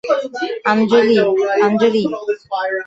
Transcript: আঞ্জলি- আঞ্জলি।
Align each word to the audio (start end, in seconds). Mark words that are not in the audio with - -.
আঞ্জলি- 0.71 1.15
আঞ্জলি। 1.65 2.03